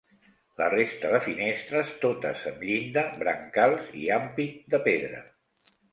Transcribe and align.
La 0.59 0.67
resta 0.73 1.09
de 1.15 1.17
finestres 1.25 1.91
totes 2.05 2.41
amb 2.53 2.65
llinda, 2.69 3.03
brancals 3.25 3.93
i 4.05 4.09
ampit 4.17 4.61
de 4.77 4.81
pedra. 4.89 5.21